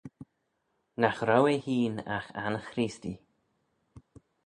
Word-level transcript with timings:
Nagh 1.01 1.21
row 1.27 1.45
ehhene 1.53 2.01
agh 2.15 2.29
anchreestee. 2.45 3.19